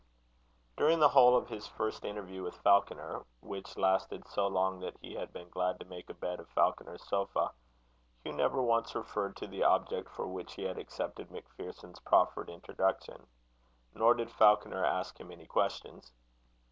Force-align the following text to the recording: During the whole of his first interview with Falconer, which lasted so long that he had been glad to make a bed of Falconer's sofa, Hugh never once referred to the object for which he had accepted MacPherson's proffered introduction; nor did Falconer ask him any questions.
During 0.77 0.97
the 0.99 1.09
whole 1.09 1.37
of 1.37 1.47
his 1.49 1.67
first 1.67 2.03
interview 2.03 2.41
with 2.41 2.55
Falconer, 2.61 3.23
which 3.39 3.77
lasted 3.77 4.27
so 4.27 4.47
long 4.47 4.79
that 4.79 4.97
he 4.99 5.13
had 5.13 5.31
been 5.31 5.47
glad 5.49 5.79
to 5.79 5.85
make 5.85 6.09
a 6.09 6.15
bed 6.15 6.39
of 6.39 6.49
Falconer's 6.49 7.07
sofa, 7.07 7.51
Hugh 8.25 8.33
never 8.33 8.63
once 8.63 8.95
referred 8.95 9.35
to 9.37 9.45
the 9.45 9.63
object 9.63 10.09
for 10.09 10.25
which 10.25 10.55
he 10.55 10.63
had 10.63 10.79
accepted 10.79 11.29
MacPherson's 11.29 11.99
proffered 11.99 12.49
introduction; 12.49 13.27
nor 13.93 14.15
did 14.15 14.31
Falconer 14.31 14.83
ask 14.83 15.19
him 15.19 15.31
any 15.31 15.45
questions. 15.45 16.11